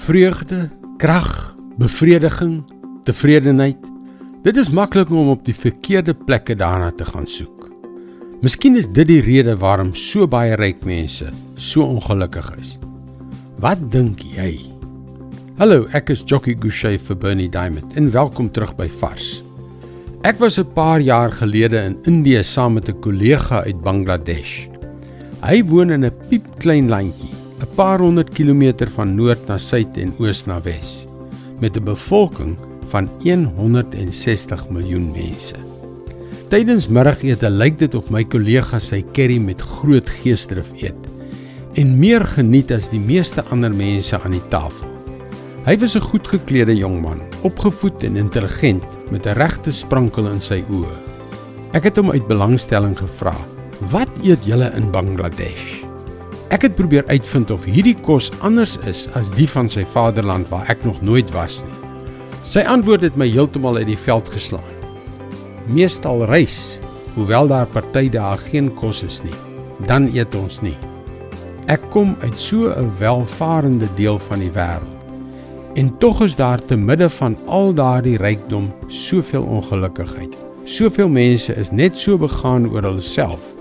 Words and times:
Vreugde, 0.00 0.70
krag, 0.96 1.54
bevrediging, 1.76 2.62
tevredenheid. 3.04 3.76
Dit 4.42 4.56
is 4.56 4.70
maklik 4.72 5.10
om 5.12 5.28
op 5.28 5.42
die 5.44 5.52
verkeerde 5.52 6.14
plekke 6.16 6.54
daarna 6.56 6.88
te 6.96 7.04
gaan 7.04 7.26
soek. 7.28 7.66
Miskien 8.40 8.78
is 8.80 8.88
dit 8.88 9.10
die 9.10 9.20
rede 9.20 9.58
waarom 9.60 9.90
so 9.92 10.24
baie 10.24 10.56
ryk 10.56 10.86
mense 10.88 11.28
so 11.60 11.84
ongelukkig 11.84 12.48
is. 12.56 12.70
Wat 13.60 13.82
dink 13.92 14.24
jy? 14.24 14.54
Hallo, 15.60 15.84
ek 15.92 16.14
is 16.14 16.24
Jockey 16.24 16.56
Gouchee 16.56 16.96
vir 16.96 17.20
Bernie 17.20 17.50
Diamond 17.52 17.92
en 18.00 18.08
welkom 18.14 18.48
terug 18.48 18.72
by 18.78 18.88
Vars. 19.02 19.42
Ek 20.24 20.40
was 20.40 20.56
'n 20.58 20.72
paar 20.72 21.04
jaar 21.04 21.28
gelede 21.30 21.76
in 21.76 21.98
Indië 22.08 22.42
saam 22.42 22.72
met 22.80 22.88
'n 22.88 23.00
kollega 23.00 23.64
uit 23.68 23.82
Bangladesh. 23.82 24.64
Hy 25.44 25.62
woon 25.64 25.90
in 25.90 26.06
'n 26.06 26.16
piepklein 26.30 26.88
landjie 26.88 27.39
'n 27.60 27.68
paar 27.76 28.00
honderd 28.00 28.30
kilometer 28.32 28.88
van 28.88 29.14
noord 29.14 29.46
na 29.48 29.58
suid 29.60 29.96
en 30.00 30.14
oos 30.18 30.46
na 30.48 30.56
wes 30.64 31.04
met 31.60 31.76
'n 31.76 31.84
bevolking 31.84 32.56
van 32.88 33.08
160 33.56 34.70
miljoen 34.70 35.10
mense. 35.12 35.56
Tydens 36.48 36.88
middagete 36.88 37.50
lyk 37.50 37.78
dit 37.78 37.94
of 37.94 38.10
my 38.10 38.24
kollega 38.24 38.78
sy 38.78 39.04
curry 39.12 39.38
met 39.38 39.60
groot 39.60 40.08
geesdrif 40.08 40.72
eet 40.80 40.96
en 41.74 41.98
meer 41.98 42.24
geniet 42.24 42.72
as 42.72 42.88
die 42.88 43.00
meeste 43.00 43.44
ander 43.50 43.70
mense 43.70 44.18
aan 44.22 44.34
die 44.34 44.48
tafel. 44.48 44.88
Hy 45.66 45.76
was 45.78 45.94
'n 45.96 46.00
goed 46.00 46.26
geklede 46.26 46.74
jong 46.74 47.02
man, 47.02 47.20
opgevoed 47.42 48.02
en 48.04 48.16
intelligent 48.16 48.82
met 49.10 49.26
'n 49.26 49.36
regte 49.36 49.72
sprankel 49.72 50.26
in 50.32 50.40
sy 50.40 50.64
oë. 50.70 50.96
Ek 51.72 51.84
het 51.84 51.96
hom 51.96 52.10
uit 52.10 52.26
belangstelling 52.26 52.96
gevra: 52.98 53.36
"Wat 53.90 54.08
eet 54.24 54.44
julle 54.44 54.72
in 54.74 54.90
Bangladesh?" 54.90 55.89
Ek 56.50 56.64
het 56.66 56.74
probeer 56.74 57.06
uitvind 57.06 57.52
of 57.54 57.62
hierdie 57.62 57.94
kos 58.02 58.26
anders 58.42 58.72
is 58.90 59.04
as 59.14 59.28
die 59.36 59.46
van 59.46 59.68
sy 59.70 59.84
vaderland 59.92 60.48
waar 60.50 60.66
ek 60.72 60.80
nog 60.82 60.98
nooit 61.06 61.28
was 61.30 61.60
nie. 61.62 61.76
Sy 62.42 62.64
antwoord 62.66 63.04
het 63.06 63.18
my 63.20 63.28
heeltemal 63.30 63.78
uit 63.78 63.86
die 63.92 63.98
veld 63.98 64.26
geslaan. 64.34 64.66
Meestal 65.70 66.24
rys, 66.26 66.80
hoewel 67.14 67.46
daar 67.52 67.70
party 67.70 68.08
dae 68.10 68.34
geen 68.48 68.72
kos 68.80 69.04
is 69.06 69.20
nie, 69.22 69.36
dan 69.86 70.10
eet 70.10 70.34
ons 70.34 70.58
nie. 70.66 70.74
Ek 71.70 71.86
kom 71.94 72.16
uit 72.24 72.34
so 72.34 72.74
'n 72.74 72.90
welvarende 72.98 73.86
deel 73.94 74.18
van 74.18 74.42
die 74.42 74.50
wêreld. 74.50 74.98
En 75.78 75.98
tog 75.98 76.20
is 76.20 76.34
daar 76.34 76.58
te 76.58 76.76
midde 76.76 77.08
van 77.10 77.38
al 77.46 77.72
daardie 77.74 78.18
rykdom 78.18 78.72
soveel 78.88 79.42
ongelukkigheid. 79.42 80.34
Soveel 80.64 81.08
mense 81.08 81.54
is 81.54 81.70
net 81.70 81.96
so 81.96 82.18
begaan 82.18 82.66
oor 82.66 82.82
hulself, 82.82 83.54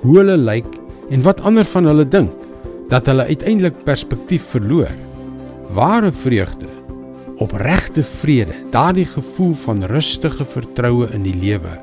hoe 0.00 0.16
hulle 0.16 0.36
lyk 0.36 0.81
en 1.12 1.22
wat 1.26 1.42
ander 1.44 1.68
van 1.68 1.88
hulle 1.90 2.08
dink 2.08 2.48
dat 2.92 3.06
hulle 3.08 3.28
uiteindelik 3.28 3.84
perspektief 3.84 4.50
verloor. 4.52 4.90
Ware 5.72 6.12
vreugde, 6.12 6.68
opregte 7.40 8.04
vrede, 8.04 8.56
daardie 8.72 9.06
gevoel 9.08 9.54
van 9.64 9.84
rustige 9.88 10.44
vertroue 10.44 11.08
in 11.12 11.24
die 11.28 11.36
lewe 11.36 11.78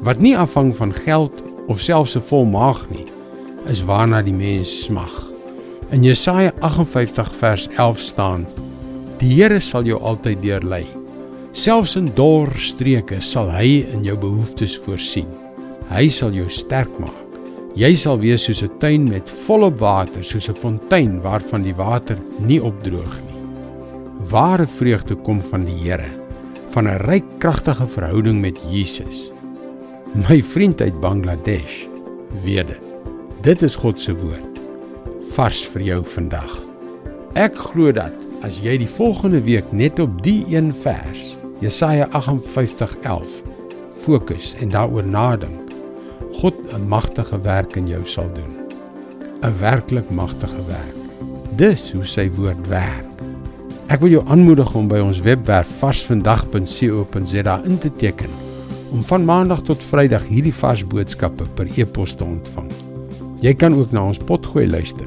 wat 0.00 0.20
nie 0.24 0.32
afhang 0.36 0.72
van 0.76 0.94
geld 0.96 1.42
of 1.68 1.80
selfs 1.80 2.16
'n 2.16 2.24
vol 2.24 2.44
maag 2.44 2.80
nie, 2.90 3.04
is 3.68 3.84
waarna 3.84 4.22
die 4.22 4.32
mens 4.32 4.84
smag. 4.84 5.12
In 5.90 6.02
Jesaja 6.02 6.52
58 6.60 7.34
vers 7.34 7.68
11 7.76 7.98
staan: 7.98 8.46
Die 9.18 9.34
Here 9.34 9.60
sal 9.60 9.84
jou 9.84 10.00
altyd 10.00 10.42
deurlei. 10.42 10.86
Selfs 11.52 11.96
in 11.96 12.10
dor 12.14 12.48
streke 12.56 13.20
sal 13.20 13.50
hy 13.50 13.86
in 13.92 14.04
jou 14.04 14.16
behoeftes 14.16 14.78
voorsien. 14.78 15.28
Hy 15.90 16.08
sal 16.08 16.32
jou 16.32 16.48
sterk 16.48 16.98
maak. 16.98 17.29
Jy 17.78 17.94
sal 17.94 18.18
wees 18.18 18.42
soos 18.42 18.62
'n 18.62 18.78
tuin 18.80 19.08
met 19.08 19.30
volop 19.46 19.78
water, 19.78 20.24
soos 20.24 20.48
'n 20.48 20.54
fontein 20.54 21.20
waarvan 21.22 21.62
die 21.62 21.74
water 21.74 22.18
nie 22.38 22.60
opdroog 22.62 23.20
nie. 23.26 23.38
Ware 24.30 24.66
vreugde 24.66 25.14
kom 25.14 25.40
van 25.40 25.64
die 25.64 25.78
Here, 25.78 26.10
van 26.70 26.88
'n 26.88 26.98
ryk 27.06 27.24
kragtige 27.38 27.86
verhouding 27.86 28.40
met 28.40 28.58
Jesus. 28.70 29.30
My 30.14 30.42
vriend 30.42 30.80
uit 30.80 31.00
Bangladesh, 31.00 31.86
weet 32.42 32.66
dit. 32.66 32.82
Dit 33.42 33.62
is 33.62 33.76
God 33.76 34.00
se 34.00 34.14
woord 34.14 34.50
vars 35.34 35.62
vir 35.68 35.82
jou 35.82 36.04
vandag. 36.04 36.50
Ek 37.34 37.54
glo 37.54 37.92
dat 37.92 38.12
as 38.42 38.58
jy 38.60 38.76
die 38.78 38.88
volgende 38.88 39.40
week 39.40 39.72
net 39.72 40.00
op 40.02 40.22
die 40.22 40.44
een 40.50 40.72
vers, 40.74 41.36
Jesaja 41.60 42.08
58:11, 42.12 43.42
fokus 43.90 44.54
en 44.60 44.68
daaroor 44.68 45.06
nadink, 45.06 45.69
God 46.40 46.54
'n 46.72 46.88
magtige 46.88 47.40
werk 47.40 47.76
in 47.76 47.86
jou 47.86 48.06
sal 48.06 48.30
doen. 48.32 48.56
'n 49.42 49.58
Werklik 49.58 50.10
magtige 50.10 50.64
werk. 50.66 50.96
Dis 51.56 51.92
hoe 51.92 52.04
sy 52.04 52.30
woord 52.30 52.68
werk. 52.68 53.04
Ek 53.86 54.00
wil 54.00 54.10
jou 54.10 54.24
aanmoedig 54.26 54.74
om 54.74 54.88
by 54.88 54.98
ons 54.98 55.20
webwerf 55.20 55.68
varsvandag.co.za 55.78 57.60
in 57.64 57.78
te 57.78 57.94
teken 57.96 58.30
om 58.90 59.04
van 59.04 59.24
maandag 59.24 59.60
tot 59.62 59.82
vrydag 59.82 60.26
hierdie 60.28 60.54
vars 60.54 60.86
boodskappe 60.86 61.44
per 61.54 61.68
e-pos 61.76 62.14
te 62.14 62.24
ontvang. 62.24 62.70
Jy 63.40 63.54
kan 63.54 63.74
ook 63.74 63.92
na 63.92 64.06
ons 64.06 64.18
potgooi 64.18 64.70
luister. 64.70 65.06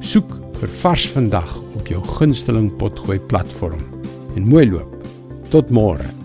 Soek 0.00 0.40
vir 0.58 0.68
Vars 0.68 1.08
vandag 1.10 1.62
op 1.74 1.86
jou 1.86 2.02
gunsteling 2.02 2.76
potgooi 2.76 3.18
platform. 3.18 3.80
En 4.34 4.48
mooi 4.48 4.70
loop. 4.70 5.06
Tot 5.50 5.70
môre. 5.70 6.23